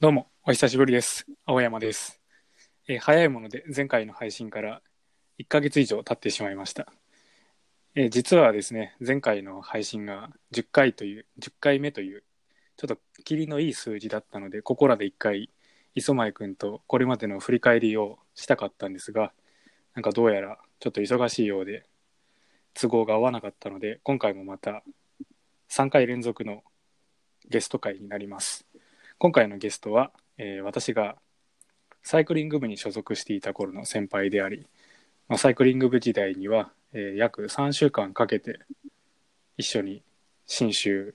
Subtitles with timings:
[0.00, 1.26] どうも、お久しぶりです。
[1.44, 2.22] 青山です。
[2.88, 4.80] えー早いもので前回の配信から
[5.38, 6.90] 1ヶ月以上経ってしまいました。
[7.94, 12.24] えー実はですね、前回の配信が10回という、10回目という、
[12.78, 15.50] ちょっとキリのいい数字だったので、ここらで1回、
[15.94, 19.34] 磯前くんとこれまでの振り返りをしたかったんですが、
[19.94, 21.84] なんかどうやらちょっと忙しいようで、
[22.72, 24.82] 都合が合わなかったので、今回もまた
[25.68, 26.64] 3回連続の
[27.50, 28.69] ゲスト会になります。
[29.22, 31.16] 今回のゲストは、えー私が
[32.02, 34.66] サイクリング部に所属していた頃の先輩であり、
[35.28, 38.60] まあ、サイクリング部時代には、えー約3週間かけて
[39.58, 40.02] 一緒に
[40.46, 41.14] 信州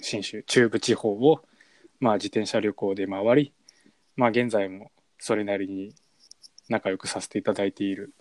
[0.00, 1.42] 信州中部地方を、
[1.98, 3.52] まあ、自転車旅行で回り、
[4.14, 5.96] まあ、現在もそれなりに
[6.68, 8.12] 仲良くさせていただいている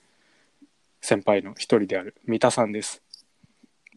[0.99, 3.03] 先輩の一人である三田さんです。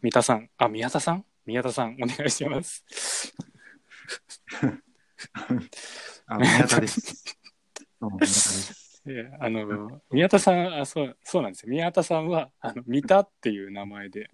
[0.02, 1.24] 三田さん、あ、宮田さん？
[1.46, 2.84] 宮田さん、お願いします。
[6.27, 6.87] あ、宮田 宮田で
[8.27, 9.02] す。
[9.06, 14.31] いやあの宮田さんあそうそうなんですよ宮田さんはあの三田っていう名前で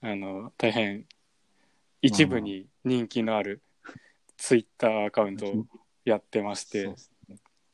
[0.00, 1.06] あの大変
[2.00, 3.62] 一部に人気のある
[4.36, 5.66] ツイッターアカウントを
[6.04, 6.86] やってまして、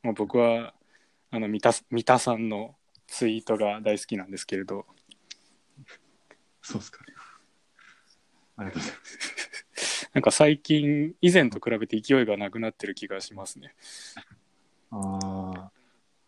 [0.03, 0.75] もう僕は
[1.31, 4.85] あの三田三田さんのツイートが大好きなんですけれど
[6.61, 7.01] そうですか。
[8.59, 9.48] ありがとうございます。
[10.15, 13.75] なんか最近以前と比べて勢いがなくなってる気がしますね。
[14.91, 15.73] ああ、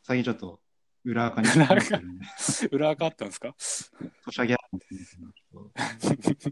[0.03, 0.61] 最近ちょっと
[1.05, 2.27] 裏垢になってるんで、
[2.73, 3.55] 裏垢あったんですか？
[3.59, 6.51] ソシャゲあるんですけどちょっと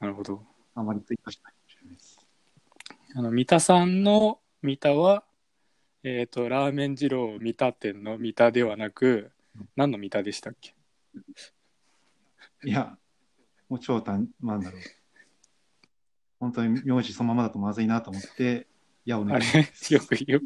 [0.00, 0.46] なるほど。
[0.74, 2.18] あまりツイートしないかもしれないです。
[3.14, 5.24] あの三田さんの三田は、
[6.02, 9.32] えっ、と、ラーメン二郎三田店の三田ではなく、
[9.76, 10.74] 何の三田でしたっけ？
[12.64, 12.96] いや、
[13.68, 14.80] もう超単、なんだろう。
[16.40, 18.66] 本当に名字そのままだとまずいなと思って、
[19.04, 20.44] いや、おあ願いれよくよく、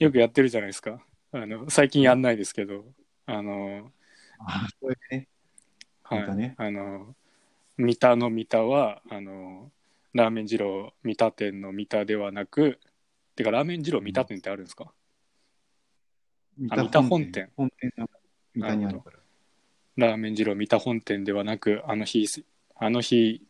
[0.00, 1.02] よくやってるじゃないですか。
[1.32, 2.84] あの、最近やんないですけど、
[3.26, 3.90] あの、
[4.38, 5.28] あそういうね。
[6.02, 6.36] はい。
[6.36, 7.14] ねあの、
[7.76, 9.70] 三田の三田は、あの、
[10.14, 12.78] ラーメン二郎三田店の三田ではなく、
[13.36, 14.92] てか、ラーメン二郎三田店ってあるんですか、
[16.56, 17.50] 三三田本店。
[17.56, 18.08] 本店が
[18.54, 19.18] 三田にあるから。
[19.96, 22.44] ラーメン二郎三田本店ではなく、あの日、
[22.76, 23.42] あの日、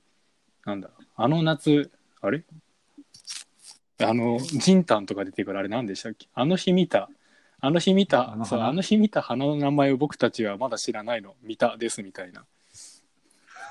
[0.69, 1.91] なんだ、あの夏、
[2.21, 2.45] あれ？
[4.01, 6.29] あの、ジンタンとか出てくるあれ何でしたっけ？
[6.35, 7.09] あの日見た、
[7.61, 8.47] あの日見たあの、花？
[8.47, 12.45] そうあの日見た花の名前を僕たちはまだ知らないの、三田ですみたいな。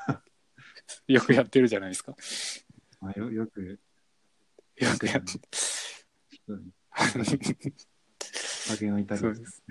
[1.08, 2.16] よくやってるじゃないですか。
[3.00, 3.80] まあ、よよく、
[4.78, 5.40] よくやって。
[6.48, 6.74] うん。
[8.24, 9.64] 酒の至りそうです。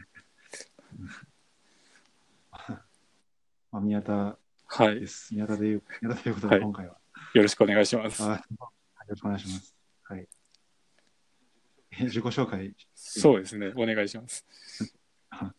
[3.72, 4.38] まあ、宮田
[4.69, 5.00] はい。
[5.00, 5.32] です。
[5.34, 6.96] 宮田でいう、宮田ということで、はい今回は、
[7.37, 8.23] よろしくお願いします。
[8.25, 8.39] あよ
[9.11, 9.77] ろしくお願いします。
[10.05, 10.27] はい。
[11.91, 13.75] え自己紹介、そうですね。
[13.77, 14.47] お願いします。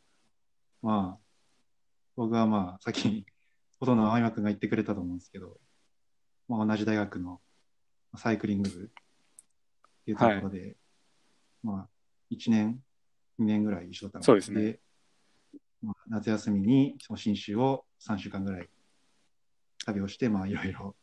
[0.81, 1.19] まあ、
[2.15, 3.27] 僕はまあ、さっき、
[3.79, 5.59] ほとんど青山君が言ってくれたと思うんですけど、
[6.47, 7.39] まあ、同じ大学の
[8.15, 8.87] サイクリング部っ
[10.03, 10.77] ていうところで、
[11.61, 11.89] まあ、
[12.31, 12.83] 1年、
[13.37, 14.79] 2年ぐらい一緒だったのそうですね
[15.83, 18.69] まあ、夏休みにその新州を3週間ぐらい
[19.85, 20.95] 旅をして、まあ、いろいろ、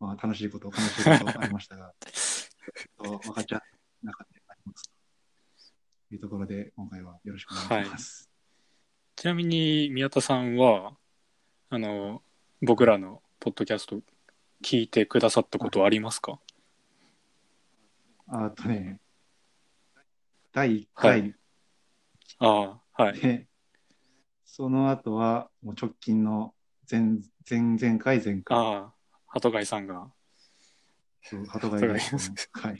[0.00, 1.94] まあ、楽しいこと、悲しいことありましたが、
[2.98, 4.90] 分かっちゃう中であります。
[6.08, 8.28] というところで、今回はよろしくお願いします。
[9.16, 10.96] ちなみに宮田さんは
[11.68, 12.22] あの
[12.62, 14.00] 僕らのポッドキャスト
[14.62, 16.40] 聞いてくださったことはありますか？
[18.28, 18.98] あとね、
[20.52, 21.34] 第1回
[22.38, 23.46] ああはいで、
[24.46, 26.54] その後はもう直近の
[26.90, 27.00] 前
[27.48, 28.94] 前々回、前回、ああ
[29.30, 30.10] 鳩貝さんが。
[31.22, 32.18] そう鳩貝で、鳩
[32.52, 32.78] 貝はい、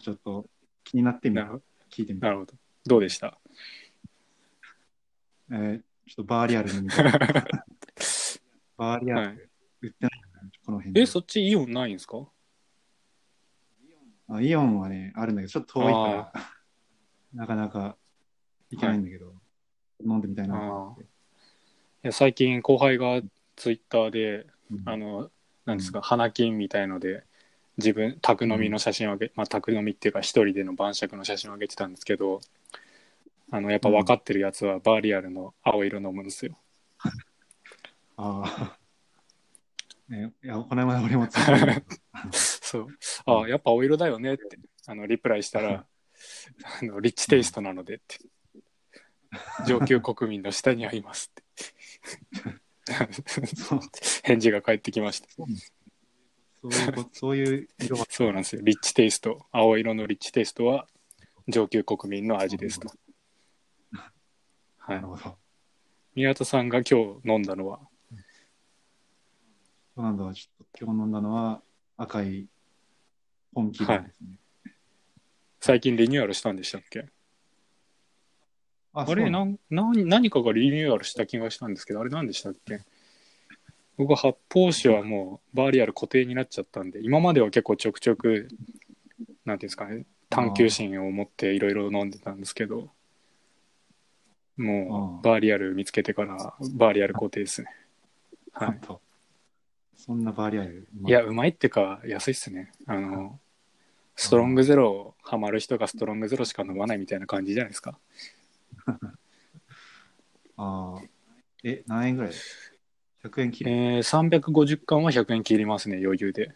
[0.00, 0.46] ちょっと
[0.84, 1.42] 気になってみた
[1.90, 2.26] 聞いてみた。
[2.28, 2.54] なるほど。
[2.86, 3.38] どうでした？
[5.50, 7.02] えーちょっとバーリアルに見た。
[8.78, 9.36] バーリアはい。
[9.36, 9.50] ル
[9.82, 10.10] 売ってない
[10.64, 10.92] この辺。
[10.94, 12.28] でえそっちイオンないんですか？
[14.28, 16.32] あイオンはね、あるんだけど、ちょっと遠いから、
[17.34, 17.96] なかなか
[18.70, 19.34] 行けないんだけど、
[20.04, 21.02] 飲んでみたいなと思って。
[21.04, 21.06] い
[22.02, 23.20] や最近後輩が
[23.56, 24.88] ツイッターでうん。
[24.88, 25.30] あの
[25.66, 27.24] なんですか花金みたいので
[27.76, 32.40] 自分宅飲みの写真をあげ、まあ宅飲みっていうか一人での晩酌の写真をあげてたんですけど
[33.50, 36.56] あのやっぱ分かってるやつはバーリアルの青色飲むんですよ、
[38.16, 38.78] ああ。
[40.08, 41.28] ね、いや、この前俺も
[42.30, 42.86] そう。
[43.26, 45.84] ああやっぱ青色だよねってあのリプライしたら
[46.80, 48.18] あのリッチテイストなのでって。
[49.66, 51.52] 上級国民の下にありますって
[54.22, 55.46] 返事が返ってきましたそう
[56.60, 58.62] そういうこ、 そういう色は、そうなんですよ。
[58.62, 59.46] リッチテイスト。
[59.52, 60.88] 青色のリッチテイストは
[61.48, 62.88] 上級国民の味ですと。
[64.78, 65.06] はいなる。
[65.08, 65.38] ほど。
[66.14, 67.80] 宮田さんが今日飲んだのは、
[69.94, 71.62] そうなんだ、ちょっと今日飲んだのは
[71.96, 72.48] 赤い
[73.54, 73.90] 本気です
[74.22, 74.38] ね。
[75.60, 77.06] 最近リニューアルしたんでしたっけ？
[78.98, 82.80] ああれなん何何かがリニューアルした気がしたんですけど、あれ何でしたっけ？
[83.98, 88.48] 僕は発泡酒はもうバーリアル固定になっちゃったんで、今までは結構ちょくちょく、
[89.44, 92.88] なんていうんですかね、探求心を持っていろいろ飲んでたんですけど、
[94.56, 97.68] もうバーリアル見つけてからバーリアル固定ですね。
[98.52, 98.80] はい。
[99.96, 100.88] そんなバーリアル。
[101.06, 101.10] い？
[101.10, 102.72] や、うまいってか安いっすね。
[102.86, 103.38] あの、
[104.14, 107.98] ストロングゼロハマる人がストロングゼロしか飲まないみたいな感じじゃないですか。
[110.56, 111.02] ああ。
[111.62, 112.32] え、何円ぐらい
[113.22, 113.70] ?100 円切る。
[113.70, 116.54] えー、350缶は100円切りますね、余裕で。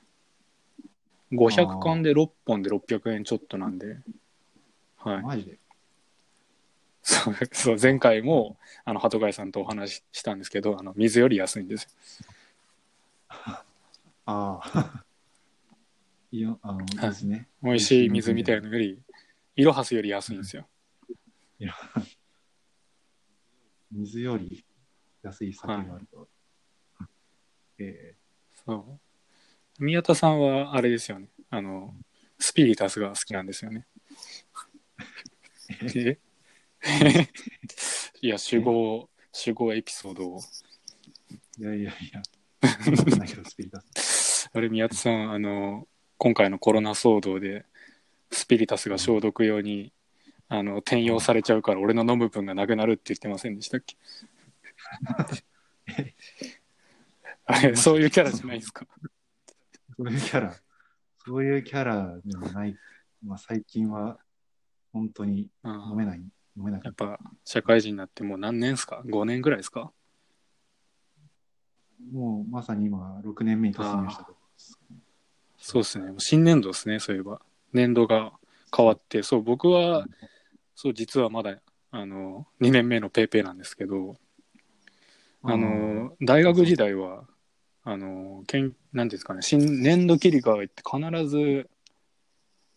[1.33, 3.99] 500缶で6本で600円ちょっとなんで。
[4.99, 5.23] はい。
[5.23, 5.59] マジで？
[7.03, 11.89] そう、そう前回も、あの、鳩貝さんとお話ししたんですけど、あの、水より安いんですよ。
[14.27, 15.05] ああ。
[16.33, 17.49] いいよ、あの、いいですね。
[17.63, 19.01] 美味しい水みたいなのより、
[19.56, 20.67] イロハスより安いんですよ。
[21.61, 21.75] いや、
[23.93, 24.65] 水より
[25.23, 26.27] 安い酒があると。
[27.79, 28.15] え
[28.65, 28.99] そ
[29.79, 29.85] う。
[29.85, 31.29] 宮田さんは、あれですよね。
[31.51, 31.95] あの、
[32.39, 33.87] スピリタスが好きなんですよね。
[35.95, 36.19] え
[38.23, 40.41] いや、集合、集合エピソードを。
[40.41, 42.23] ーいやいやいや。
[44.53, 45.87] あれ、宮田さん、あの、
[46.17, 47.67] 今回のコロナ騒動で、
[48.31, 49.93] スピリタスが消毒用に、
[50.52, 53.97] あの、転用されちゃうから、俺の飲む分がなくなるって言ってませんでしたっけ？
[57.47, 58.85] あれ、そういうキャラじゃないですか？
[59.97, 60.55] そういうキャラ、
[61.25, 62.76] そういうキャラでもない。
[63.25, 64.19] まあ、最近は、
[64.93, 66.19] 本当にあ飲めない。
[66.19, 66.91] 飲めないや。
[66.91, 69.93] っぱ、社会人になってもう何年ですか ?5 年ぐらいですか？
[72.12, 74.79] もう、まさに今、6年目に突入したところです。
[75.58, 76.06] そうですね。
[76.06, 77.41] もう新年度ですね、そういえば。
[77.73, 78.32] 年度が
[78.76, 80.06] 変わって、そう、僕は、
[80.82, 81.59] そう、実はまだ、
[81.91, 84.17] あの、2年目のペイペイなんですけど、
[85.43, 87.25] あの、大学時代は、
[87.85, 91.69] あの、けんなんていうんですかね、新年度切り替えって必ず、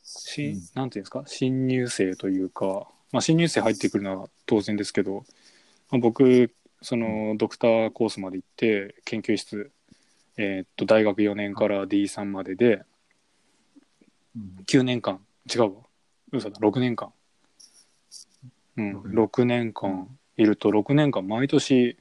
[0.04, 5.24] しうんなんていうんですか、新入生というか、まあ、新入生入ってくるのは当然ですけど、
[5.90, 9.72] まあ、僕、その、ドクターコースまで行って、研究室、
[10.36, 12.84] えーっと、大学4年から D3 までで、
[14.36, 15.84] うん9年間、違うわ。
[16.34, 17.14] 嘘だ、6年間。
[18.78, 21.98] うん、6年間いると、6年間毎年、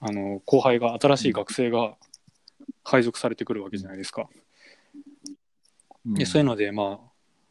[0.00, 1.96] あの、後輩が、新しい学生が
[2.84, 4.28] 配属されてくるわけじゃないですか。
[6.06, 7.08] うんで、そういうので、まあ、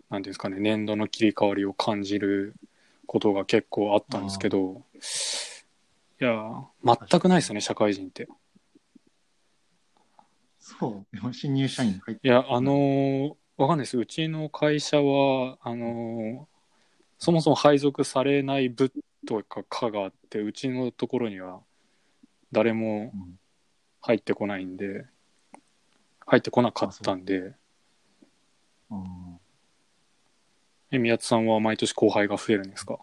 [0.09, 2.55] なんていうんですかね、年度の切り替わりを感じる
[3.05, 4.83] ことが結構あったんですけど、
[6.19, 8.27] いや、全くないですよね、社会人って。
[10.59, 13.97] そう、新入社員いや、あのーわかんないです。
[13.97, 16.56] うちの会社は、あのー
[17.19, 18.91] そもそも配属されない部
[19.25, 21.61] とか課があって、うちのところには
[22.51, 23.39] 誰もうん。
[23.99, 25.05] 入ってこないんで、
[26.25, 27.55] 入ってこなかったんで、
[28.89, 28.95] う。
[28.95, 29.39] ん
[30.91, 32.99] え宮津さんは毎年後輩が増えるんですか？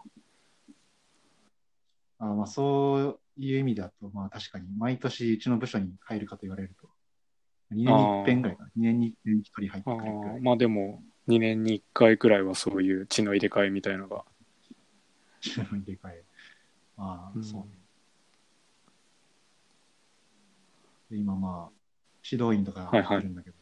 [2.19, 6.89] あまあ、そういう意味だと、まあ確かに、毎年うちの部署に入るかと言われると、
[7.75, 8.71] 2年に一遍ぐらいかな。
[8.77, 10.05] 2年に一遍一人入ってあく
[10.37, 14.25] るまあでも、2年に1回くらいはそういう血の入れ替えみたいのが。
[15.41, 16.25] 一緒に入れ替え。
[16.97, 17.79] まあ、うんそうね。
[21.11, 21.73] で今まあ、
[22.29, 23.57] 指導員とかはいはいいるんだけど、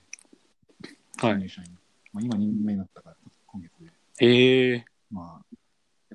[1.29, 1.33] はい。
[1.35, 1.79] 新入社員。
[2.13, 3.17] まあ今2年目になったから、
[3.47, 3.93] 今月で。
[4.21, 5.57] ええまあ、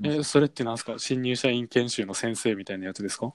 [0.03, 0.97] え、それってなんですか？
[0.97, 3.33] 新入社員研修の先生みたいなやつですか？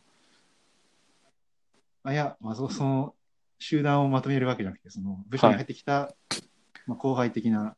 [2.05, 3.15] あいや、まあそ、その
[3.59, 6.15] 集団をまとめるわけじゃなくて、その部署に入ってきた、
[6.87, 7.77] まあ、後輩的な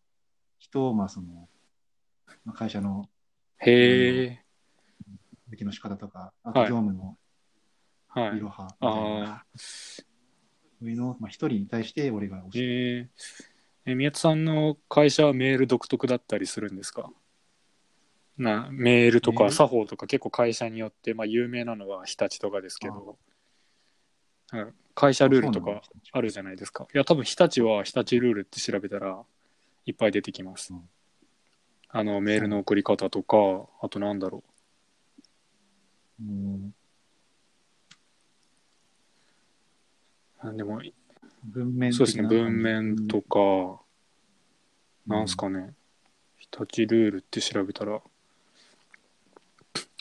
[0.64, 1.48] 人を、まあその、
[2.46, 3.10] まあ、会社の
[3.58, 4.44] へえ、
[5.60, 7.18] の仕方とか、あとはい業務の
[8.08, 8.38] はい。
[8.38, 8.40] い。
[8.40, 10.04] ろはいな、ああ、そ
[10.82, 13.10] ういうのを、まあ一人に対して俺が教える。
[13.86, 17.10] え宮津さんの会社はメール独特だったりするんですか？
[18.38, 23.18] なメールとか作法とか結構会社によって、まあ、有名なのは日立とかですけど、
[24.52, 26.86] うん会社ルールとかあるじゃないですか。
[26.94, 29.24] いや、多分日立は日立ルールって調べたら
[29.86, 30.72] いっぱい出てきます。
[30.72, 30.88] うん。
[31.88, 33.36] あの、メールの送り方とか、
[33.80, 34.42] あとなんだろ
[36.20, 36.24] う。
[36.24, 36.74] ん。
[40.42, 40.48] う。
[40.48, 40.80] あでも、
[41.44, 43.80] 文面そうですね、文面とか、
[45.06, 45.74] なんすかね、
[46.38, 48.00] 日立ルールって調べたら、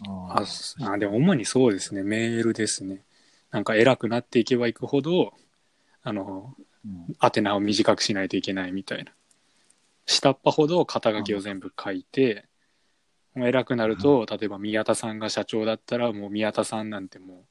[0.08, 0.44] あ
[0.82, 3.02] あ、でも主にそうですね、メールですね。
[3.52, 5.34] なんか偉くなっていけばいくほど、
[6.02, 7.16] あの、うん。
[7.22, 9.12] 宛名を短くしないといけないみたいな。
[10.05, 12.45] 下っ端ほど肩書きを全部書いて、
[13.36, 17.43] もう偉くなると、例えば宮田さんが社長だったら、もう宮田さんなんてもう、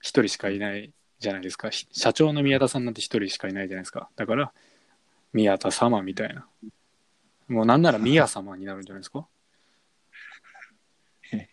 [0.00, 1.70] 一人しかいないじゃないですか。
[1.70, 4.10] ひ社長の宮田さんなんて一人しかいないじゃないですか。
[4.16, 4.52] だから、
[5.32, 6.46] 宮田様みたいな。
[7.48, 9.26] もうなんなら 宮様になるんじゃないですか。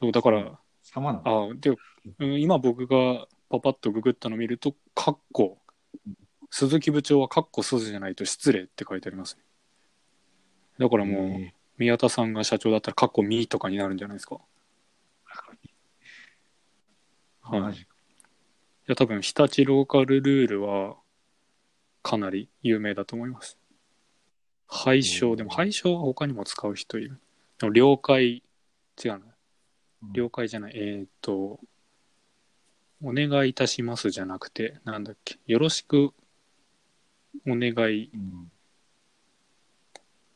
[0.00, 1.50] そう、だから、様なの？
[1.50, 1.70] あで、
[2.18, 5.58] うん今僕がパパッとググったの見ると、カッコ、
[6.50, 9.42] 鈴木部長はカッコ鈴じゃないと失礼って書いてありますね。
[10.78, 14.38] だからもう、え宮田さんが社長だったらカッコミとかになるんじゃないですか。
[15.24, 15.56] はい。
[17.56, 17.98] いーマジか
[18.88, 20.96] や、多分、日立ローカルルールは、
[22.02, 23.58] かなり有名だと思います。
[24.66, 27.20] 配称、でも配称は他にも使う人いる。
[27.58, 28.42] でも了解、
[29.04, 29.16] 違うな。
[29.16, 29.22] うん
[30.12, 31.58] 了解じゃない、えーっと、
[33.02, 36.14] お願いいたしますじゃなくて、なんだっけ、よろしく
[37.46, 38.50] お願い、うん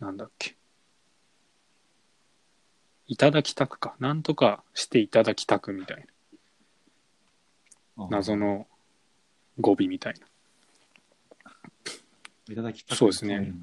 [0.03, 0.57] なんだっけ。
[3.07, 3.95] いただきたくか。
[4.01, 6.05] なんとかしていただきたくみたい
[7.97, 8.05] な。
[8.05, 8.67] あ謎の
[9.61, 11.53] 語尾みたいな。
[12.49, 13.55] いただきたくそうですね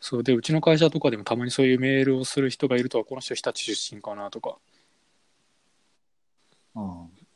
[0.00, 4.56] そうで、うちの会社とかでもたまにそういうメールをする人がいるとは、この人日立出身かなとか。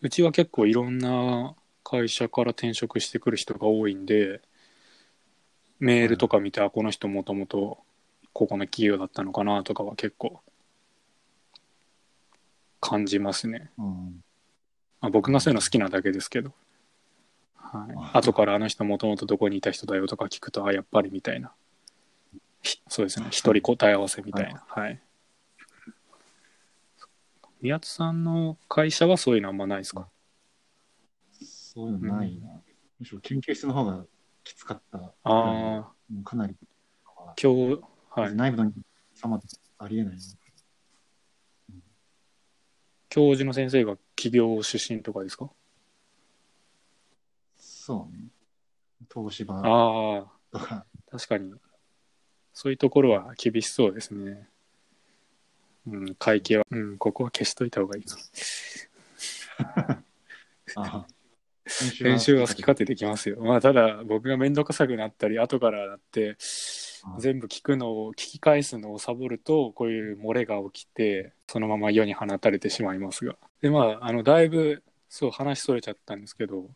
[0.00, 1.54] うちは結構いろんな
[1.92, 4.40] 会社から転職してくる人が多いんで、
[5.78, 7.78] メールとか見て、あ、この人もともと
[8.32, 10.40] ここの企業だったのかなとかは結構
[12.80, 13.70] 感じますね。
[13.78, 14.25] ーうん
[15.02, 16.54] まあ、僕がそういうの好きなだけですけど。
[17.56, 17.94] はい。
[18.14, 21.52] あ後からあの人もともとどこにいた人だよとか聞くと、あ、やっぱりみたいな。
[22.62, 23.26] ひそうですね。
[23.30, 24.64] 一人答え合わせみたいな。
[24.66, 24.99] はい。
[27.61, 30.08] 宮津さんの会社はそういうのあんまないですか？
[31.74, 32.48] そういうのないな。
[33.00, 34.04] むしろ研究室の方が
[34.44, 34.98] きつかった。
[34.98, 36.54] ああ、かなり。
[37.42, 38.34] 今日、はい。
[38.34, 38.70] 内部の
[39.14, 39.46] 様って
[39.78, 40.18] ありえない。
[43.08, 45.48] 教授の先生が企業出身とかですか？
[47.56, 48.24] そうね。
[49.10, 50.84] 東芝ああ、とか。
[51.10, 51.54] 確かに。
[52.52, 54.46] そういうところは厳しそうですね。
[55.86, 58.16] うん、会計は、うん、ここは消しといた方がいいな。
[60.76, 61.06] あ
[62.00, 63.40] 練習は好き勝手できますよ。
[63.40, 66.37] まあ、ただ、僕が面倒くさくなったり、後からなって、
[67.04, 73.37] あ全部聞くのを、聞き返すのをサボると、こういう漏れが起きて、そのまま世に放たれてしまいますが。
[73.61, 76.71] で、まあ、あの、だいぶ、そう、話それちゃったんですけど、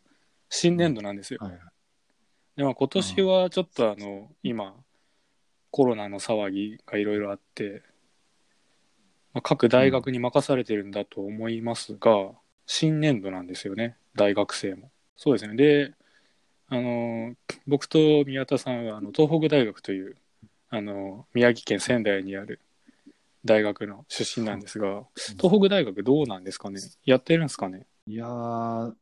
[0.48, 1.40] 新年度なんですよ。
[2.56, 4.74] で、まあ、今年はちょっとあの、今、
[5.70, 7.82] コロナの騒ぎがいろいろあって、
[9.34, 12.30] まあ、各大学に任されてるんだと思いますが、
[12.64, 14.90] 新年度なんですよね、大学生も。
[15.16, 15.56] そうですね。
[15.56, 15.94] で、
[16.68, 17.34] あの、
[17.66, 20.16] 僕と宮田さんは、あの、東北大学という、
[20.68, 22.60] あの、宮城県仙台にある
[23.44, 25.04] 大学の出身なんですが、
[25.40, 26.80] 東北大学どうなんですかね？
[27.04, 27.86] やってるんですかね？
[28.06, 28.94] いやー、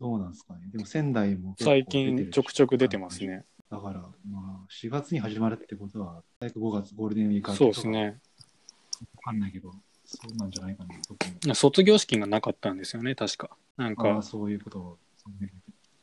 [0.00, 0.60] どうなんですかね。
[0.72, 3.24] でも仙台も最近ちょくちょく出てます。
[3.24, 3.44] ね。
[3.70, 8.20] だから、まあ、4月に始まるってことは、大体5月ゴールデンウィークそうですね。
[9.16, 9.74] わかんないけど、
[10.16, 10.84] そうなんじゃないか
[11.46, 11.54] な。
[11.54, 13.50] 卒業式がなかったんですよね、確か。
[13.76, 14.98] なんあかあ、、そういうことを。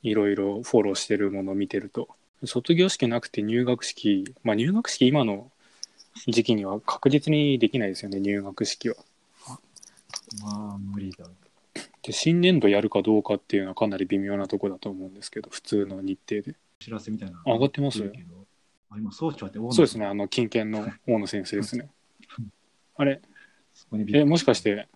[0.03, 2.10] いろいろフォローしてるものを見てると。
[2.44, 5.51] 卒業式なくて入学式、まあ入学式今の
[6.27, 8.96] 時期には確実にできないですよね、入学式は。
[10.41, 11.25] まあ、無理だ。
[12.03, 16.56] で、新年度やるかどうかっていうのはかなり微妙なとこだと思うんですけど、普通の日程で。
[16.80, 17.41] 知らせみたいな。
[17.46, 18.03] あ上がってます
[18.89, 21.89] あ今、総長って大野そうですね、あの、近県の大野先生ですね。
[22.98, 23.22] あれ、
[24.13, 24.88] え、もしかして、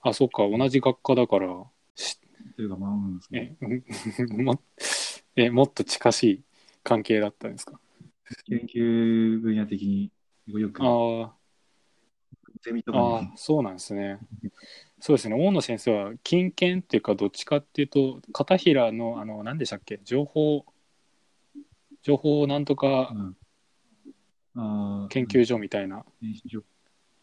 [0.00, 1.48] あ、そっか、同じ学科だから、
[2.56, 3.82] というか、まあ、うんですえね、
[4.44, 4.60] も
[5.36, 6.42] え、もっと近しい
[6.82, 7.80] 関係だったんですか？
[8.46, 10.10] 研究分野的に
[10.46, 11.36] よく、ああ、
[12.62, 13.04] ゼミとかに。
[13.04, 14.18] ああ、そうなんですね。
[15.00, 20.64] そうですね、大野先生は、近県っていうか、どっちかっていうと、片平の、あの、何でしたっけ、情報、
[22.02, 23.14] 情報なんとか
[25.10, 26.60] 研究所みたいな、電子情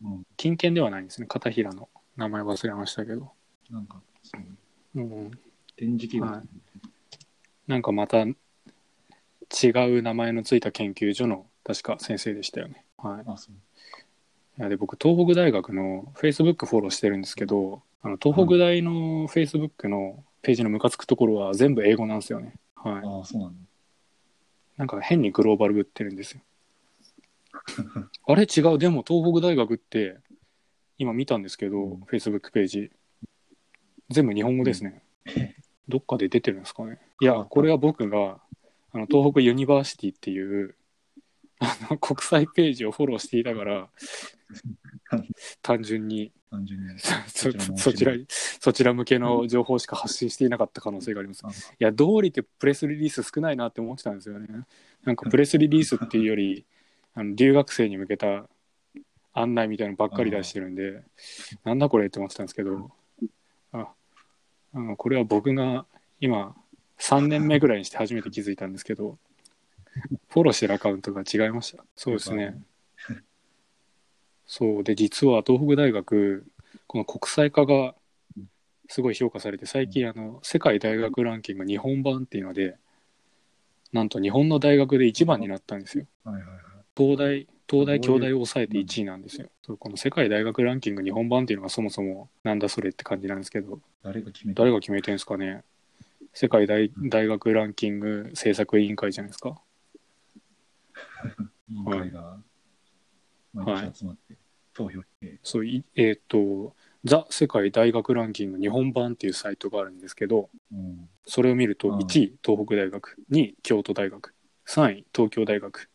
[0.03, 3.31] うん、近県ではないんですね、片平の名前忘れましたけど。
[3.69, 4.41] なんか、そう
[4.95, 5.31] うん、
[5.77, 6.43] 電磁気学、はい
[7.67, 8.33] なんかまた、違
[9.89, 12.83] う名前のついた研究所の、確か先生でしたよね。
[12.97, 13.23] はい。
[13.25, 13.55] あ、そう。
[14.59, 22.55] いやで僕東北大学の Facebook フォローしてるんですけどあの東北大の Facebook のページのムカつくところは全部英語なんですよね。
[22.75, 22.93] はい。
[22.95, 23.55] ああ、そうなんだ。
[24.77, 26.41] なんか変にグローバルぶってるんですよ。
[28.27, 28.77] あれ違う。
[28.77, 30.17] でも東北大学って、
[30.97, 32.91] 今見たんですけど、うん Facebook ページ。
[34.09, 35.03] 全部日本語ですね。
[35.87, 36.99] どっかで出てるんですかね。
[37.21, 38.41] いや、これは僕が、
[38.91, 40.75] あの、東北 University っていう、
[41.59, 43.89] あの、国際ページをフォローしていたから、
[45.61, 46.99] 単純に、単純に。
[47.27, 51.45] そちらのそちら、そちら向けの情報しか発信していなかった可能性があります。
[51.45, 54.47] あいや、道理ってプレスリリース少ないなって思ってたんですよね。
[55.03, 56.65] なんかプレスリリースっていうより、
[57.13, 58.45] あの留学生に向けた
[59.33, 61.03] 案内みたいなのばっかり出してるんで、
[61.63, 62.91] なんだこれって思ってたんですけど、
[63.71, 63.87] あ、
[64.73, 65.85] あのこれは僕が
[66.19, 66.55] 今
[66.99, 69.17] 3年目ぐらいにして初めて気づいたんですけど、
[70.29, 71.83] フォローしてるアカウントが違いました。
[71.95, 72.61] そうですね。。
[74.51, 76.45] そうで実は東北大学
[76.85, 77.95] この国際化が
[78.89, 82.75] すごい評価されて最近あの世界大学ランキング日本版っていうので
[83.93, 86.70] なんと日本の大学で1番になったんですよはいはいはい。
[86.95, 89.47] 東大東大京大を抑えて1位なんですよ。
[89.65, 93.79] そうこの世界大学ランキング日本版っていうのがそもそもなんだそれって感じなんですけど。
[94.03, 95.63] 誰が決めた誰が決めてるんですかね。
[96.33, 99.61] 世界大大学ランキング政策委員会じゃないですか。
[101.69, 102.37] 委員会が
[103.53, 104.35] 毎年集まって
[104.73, 105.39] 投票して。
[105.41, 111.09] そういえっ、とザ世界大学ランキング日本版っていうサイトがあるんですけどうん。
[111.25, 111.99] それを見るとうん。
[111.99, 115.79] 1位東北大学2位京都大学3位東京大学。
[115.79, 115.90] えー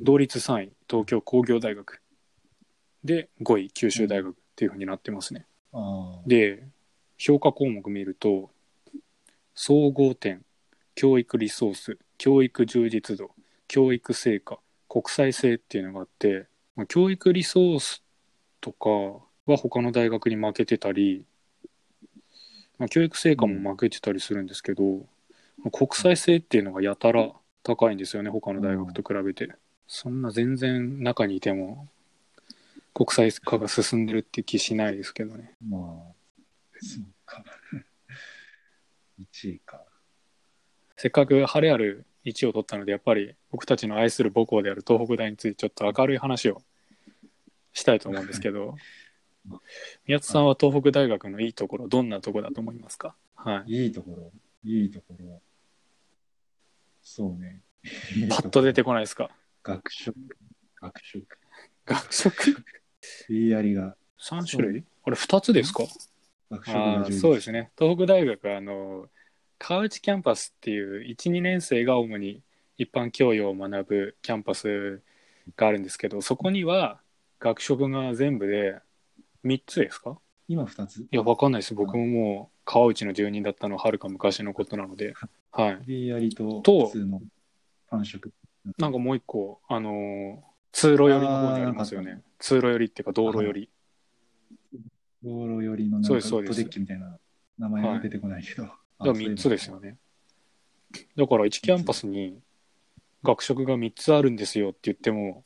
[0.00, 2.00] 同率3位東京工業大学。
[3.04, 5.46] で5位九州大学っていうふうになってますね。
[6.26, 6.64] で
[7.18, 8.50] 評価項目見ると
[9.54, 10.44] 総合点
[10.94, 13.30] 教育リソース教育充実度
[13.68, 14.58] 教育成果
[14.88, 18.02] 国際性っていうのがあって、まあ、教育リソース
[18.60, 18.90] とか
[19.46, 21.24] は他の大学に負けてたり、
[22.78, 24.82] まあ、教育成果も負けてたりするんですけど、
[25.58, 27.30] まあ国際性っていうのがやたら
[27.62, 29.50] 高いんですよね他の大学と比べて、
[29.92, 31.88] そんな全然中にいても
[32.94, 35.80] 国際化が進んでるって気しないですけどねまあ、
[36.80, 37.44] そうか。
[39.20, 39.84] 1位か。
[40.96, 46.62] せっかく晴れある1を取ったのでやっぱり僕たちの愛する母校である東北大についてちょっと明るい話を
[47.72, 48.76] したいと思うんですけど
[50.06, 53.16] 宮津さんは東北大学のいいところどんなところだと思いますか？
[53.34, 54.32] はいいいところ。
[54.62, 55.42] いいところ。
[57.02, 57.62] そうね。
[58.28, 59.30] パッと出てこないですか？
[59.62, 60.14] 学食？
[60.80, 61.26] 学食。
[61.86, 62.64] 学食？
[63.28, 64.84] BR が、3種類？
[65.04, 65.84] あれ2つですか？
[66.50, 67.70] 学食あそうですね。
[67.78, 69.08] 東北大学はあの
[69.58, 72.42] 川内キャンパスっていう12年生が主に
[72.78, 75.00] 一般教養を学ぶキャンパス
[75.56, 76.98] があるんですけどそこには
[77.38, 78.78] 学食が全部で
[79.44, 80.18] 3つですか？
[80.48, 80.96] 今2つ。
[81.02, 81.74] いやわかんないです。
[81.74, 85.14] 僕ももう川内の住人だったのははるか昔のことなので。
[85.52, 85.78] はい。
[85.86, 87.20] BR とと普通の
[87.88, 88.32] パン食。
[88.78, 93.70] なんかもう一個あのー通路寄りの方にありますよね通路寄りっていうか道路寄り
[95.22, 97.18] 道路寄りのなんかそうですそうですトデッキみたいな
[97.58, 98.62] 名前が出てこないけど。
[98.62, 99.98] だから3つですよね。
[101.16, 102.40] だから1キャンパスに
[103.22, 105.44] 学食が3つあるんですよって言っても、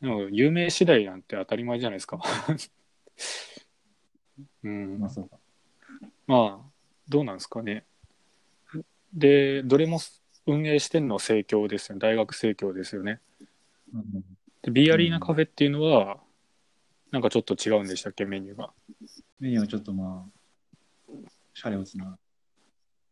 [0.00, 2.20] なんか有名次第なんて当たり前じゃないですか。
[4.64, 4.98] うん。
[4.98, 5.38] まあそうか。
[6.26, 6.70] まあ、
[7.08, 7.86] どうなんですかね。
[9.12, 10.00] で、どれも
[10.46, 12.00] 運営してんのは生協ですよね。
[12.00, 13.20] 大学生協ですよね。
[13.94, 14.24] うん
[14.62, 16.18] で、ビーアリーナカフェっていうのは、
[17.10, 18.72] なんかちょっと違うんでしたっけ、メニューが。
[19.38, 21.12] メニューはちょっとまあ、
[21.52, 22.18] シャレオツな、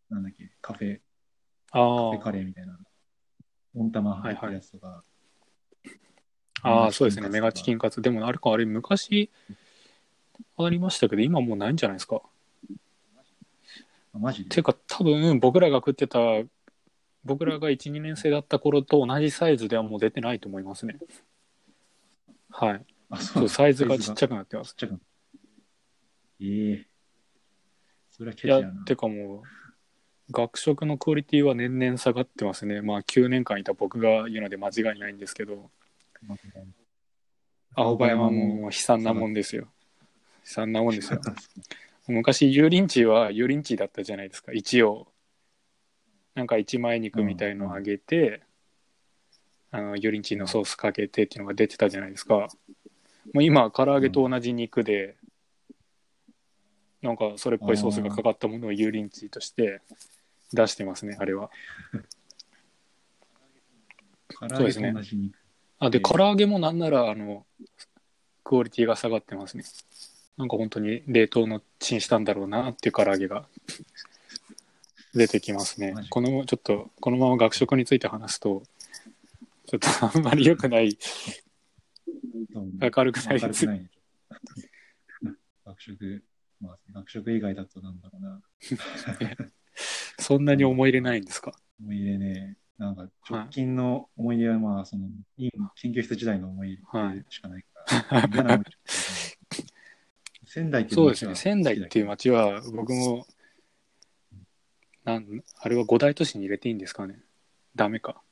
[0.09, 0.99] なんだっけ、カフェ、
[1.73, 2.79] あカフェカレーみたいな。
[3.75, 5.05] 温玉入ってるやつとか。
[6.63, 7.29] あ、ああ、そうですね。
[7.29, 8.01] メガチキンカツ。
[8.01, 9.31] でも、あれか、あれ、昔
[10.57, 12.23] ありましたけど、今もうないんじゃないですか。
[14.15, 14.49] あマジで？
[14.49, 16.19] ていうか、多分、僕らが食ってた、
[17.25, 20.97] 僕らが1、2年生だった頃と同じサイズではもう出てないと思いますね。
[22.51, 22.85] はい。
[23.11, 24.75] あ、そそう、サイズがちっちゃくくなってます。
[24.75, 25.01] ちっちゃく
[26.41, 26.87] ええ
[28.11, 32.81] それはやチやな。、てかもう、学食のクオリティは年々下がってますね。
[32.81, 35.71] まあ、9年間いた僕が言うので間違いないんですけど、
[37.75, 39.63] 青葉山も悲惨なもんですよ。
[39.63, 39.69] 悲
[40.45, 41.21] 惨なもんですよ。
[42.09, 44.53] 昔、油淋鶏は油淋鶏だったじゃないですか。
[44.53, 45.12] 一応、
[46.35, 48.43] なんか一枚肉みたいのを揚げて、
[49.71, 52.49] あの、油淋鶏のソースかけてっていうのが出てたじゃないですか。
[53.33, 55.17] もう今、唐揚げと同じ肉で、
[57.03, 59.81] なんかそれっぽいソースがかかったものを油淋鶏として
[60.53, 61.51] 出してますね、あれは。
[64.29, 65.37] 唐揚げと同じ肉。
[65.79, 67.45] あ、で、えー唐揚げもなんなら、あの、
[68.45, 69.65] クオリティが下がってますね。
[70.37, 73.47] なんか本当に冷凍のチンしたんだろうなっていう唐揚げが
[75.15, 75.95] 出てきますね。
[76.11, 78.63] このちょっとこのまま学食について話すと
[79.67, 80.99] ちょっと あんまり良くない
[82.55, 83.67] 明るくないです。
[85.65, 86.25] 学食、
[86.61, 88.43] まあ、学食以外だとなんだろうな。
[90.19, 91.53] そんなに思い入れないんですか？
[91.81, 95.09] 思い入れね、なんか直近の思い入れは、まあ、その、
[95.77, 97.09] 研究室時代の思いはい。
[97.09, 99.67] 入れしかないから、嫌な思い出
[100.47, 101.35] 仙台っていうそうですね。
[101.35, 103.27] 仙台っていう街は僕も
[105.05, 107.19] なんあれは五大都市に入れていいんですかね？
[107.75, 108.23] ダメか。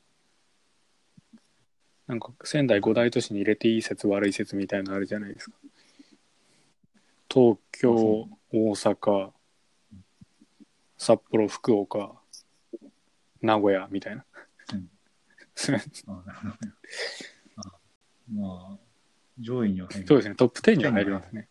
[2.06, 5.56] なんか仙台五大都市に入れていい説悪い説みたいなのあるじゃないですか。
[7.33, 9.30] 東京大阪
[10.98, 12.12] 札幌福岡
[13.40, 14.24] 名古屋みたいな。
[16.06, 16.54] あなるほど
[17.56, 17.78] あ
[18.33, 18.78] まあ、
[19.38, 20.06] 上位には入る。
[20.06, 21.48] そうですね、トップ10には入りますね。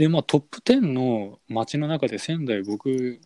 [0.00, 3.20] で、まあトップ10の街の中で仙台僕、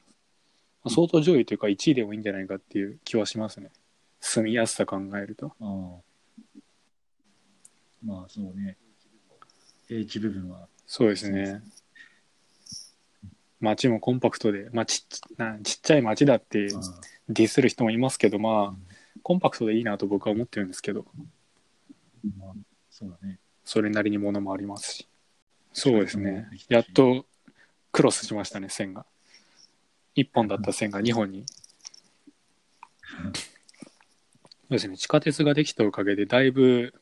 [0.82, 3.70] まあ相当上位というか1位でもいいんじゃないかっていう気はしますね。
[4.18, 5.52] 住みやすさ考えると。
[5.60, 6.58] ああ
[8.04, 8.76] まあ、そうね。
[9.86, 11.62] 平地部分は、そうですね。
[13.60, 16.80] 街もコンパクトで、まあちっちなちっちゃい街だってあ
[17.28, 18.86] ディスる人もいますけど、まあうん
[19.22, 21.06] コンパクトでいいなと僕は思ってるんですけど、
[22.36, 22.52] まあ、
[22.90, 23.38] そうだね。
[23.64, 25.08] それなりに物もありますし。
[25.74, 26.48] そうですね。
[26.68, 27.26] やっと
[27.92, 29.04] クロスしましたね、線が。
[30.16, 31.44] 1本だった線が2本に。
[33.14, 36.94] そうですね、地下鉄ができたおかげで、だいぶ、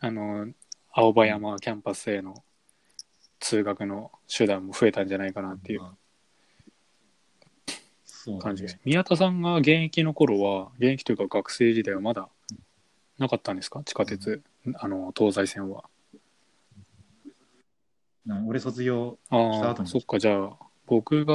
[0.00, 0.52] あの、
[0.92, 2.44] 青葉山キャンパスへの
[3.40, 5.80] 通学の手段も増えたんじゃないかなっていう
[8.40, 8.80] 感じですね。。
[8.84, 12.28] 宮田さんが現役の頃は、現役というか学生時代はまだ
[13.18, 13.82] なかったんですか？
[13.84, 14.42] 地下鉄、
[14.74, 15.88] あの、東西線は。
[18.26, 21.34] な俺卒業したああ、後にそっか、じゃあ、僕が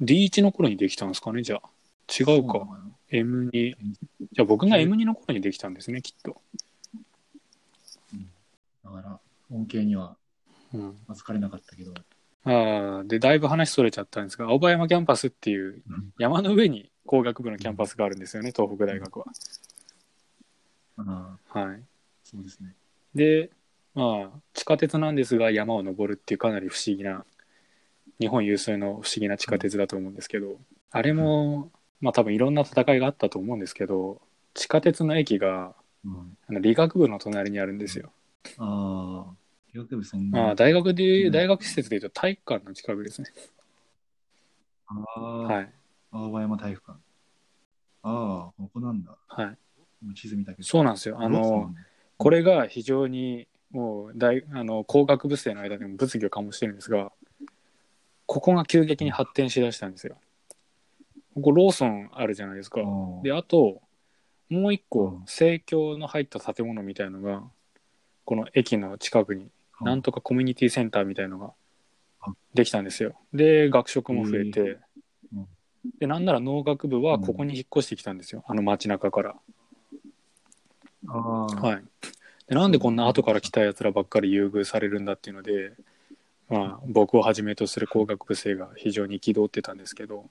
[0.00, 1.60] D1 の頃にできたんですかね、じゃあ。
[2.08, 2.58] 違うか。
[2.58, 3.50] そうなの M2。
[3.52, 6.40] じゃあ僕が M2 の頃にできたんですね、きっと。
[8.84, 10.16] だから、恩恵には
[10.74, 10.96] うん。
[11.08, 11.94] 預かれなかったけど、
[12.44, 19.26] ああ、で、だいぶ話それちゃったんですが、青葉山キャンパスっていううん山の上に工学部のキャンパスがあるんですよね、東北大学は。
[20.98, 21.82] ああ、はい。
[22.24, 22.74] そうですね。
[23.14, 23.50] で、
[23.96, 27.24] まあ、地下鉄なんですが、山を登るっていうかなり不思議な、
[28.20, 30.60] 日本有数の不思議な地下鉄だと思うんですけど、
[30.92, 34.20] あれも、まあ多分いろんな戦いがあったと思うんですけど、
[34.54, 35.74] 地下鉄の駅が
[36.06, 38.12] うん、あの理学部の隣にあるんですよ。
[38.58, 39.34] ああ、
[39.74, 40.40] 医学部そんな。
[40.40, 43.28] まあ大学で、うん大学施設でいうと体育館の近くですね。
[44.86, 45.72] ああ、はい。
[46.12, 46.98] 青葉山体育館。
[48.02, 49.16] ああ、ここなんだ。
[49.26, 49.58] はい。
[50.14, 50.64] 地図見たけど。
[50.64, 51.16] そうなんですよ。
[51.20, 51.74] あの、
[52.16, 57.12] これが非常にもう大あの工学部生の間でも物議を醸してるんですが
[58.24, 60.16] ここが急激に発展しだしたんですよ。
[61.34, 62.80] ここローソンあるじゃないですか。
[62.80, 62.84] あ
[63.22, 63.82] であと
[64.48, 65.22] もう一う個ん。
[65.26, 67.42] 生協の入った建物みたいのが
[68.24, 71.52] この駅の近くにあなんとかコミュニティセンターみたいのが
[72.22, 73.14] あできたんですよ。
[73.34, 74.78] で学食も増えて、
[75.34, 75.46] うん。
[75.98, 79.36] でなんなら農学部はここに引っ越してきたんですよ、あの街中から。
[81.08, 81.84] はい、
[82.48, 85.72] でなんでこんな後から来たやつらばっかり優遇されるんだっていうので、
[86.48, 90.30] まあ、僕をはじめとする工学部生が非常に憤ってたんですけど、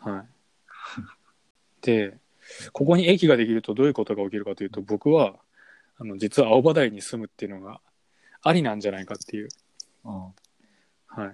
[0.00, 0.26] はい、
[1.82, 2.16] で
[2.72, 5.34] ここに駅ができるとどういうことが起きるかというと僕は
[5.98, 7.80] あの実は青葉台に住むっていうのが
[8.42, 9.48] ありなんじゃないかっていう、
[10.04, 10.28] あ
[11.06, 11.32] はい、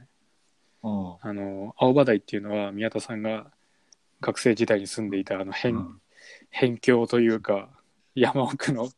[0.83, 3.47] あ、の青葉台っていうのは宮田さんが
[4.21, 6.01] 学生時代に住んでいたあのあ、辺,、うん。
[6.53, 7.69] 辺境というか
[8.15, 8.89] 山奥の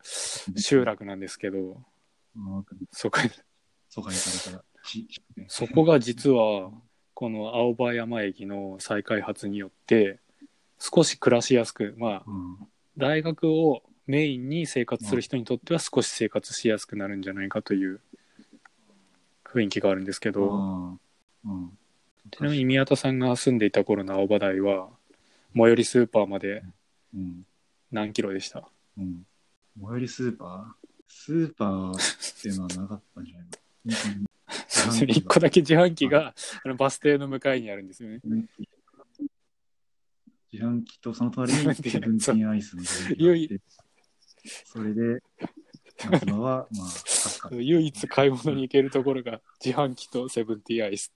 [0.56, 1.80] 集落なんですけど
[2.36, 3.20] あそこ
[3.88, 6.70] 疎開された地地そこが実は
[7.14, 10.18] この青葉山駅の再開発によって
[10.78, 12.56] 少し暮らしやすくまあうん、
[12.96, 18.00] 大学をメインに生活する人にとっては少し生活しやすくなるんじゃないかという
[19.44, 20.98] 雰囲気があるんですけど。
[22.30, 24.88] ちなみに宮田さんが住んでいた頃の青葉台は
[25.54, 26.62] 最寄りスーパーまで
[27.14, 27.44] うん。
[27.90, 28.71] 何キロでした？
[28.98, 29.22] うん。
[29.80, 30.88] 最寄りスーパー？
[31.08, 33.50] スーパーっていうのはなかったんじゃないの？
[33.84, 34.26] 本
[34.68, 38.20] そうですね一個だけ自販機があのバス停の向かいにあるんですよね。
[40.52, 43.60] 自販機とその隣にセブンティーンアイスの自販機があ良いって、
[44.66, 45.22] それで、
[46.10, 47.48] 夏場は、まあ。
[47.52, 51.10] 唯一買い物に行けるところが自販機とセブンティーンアイス。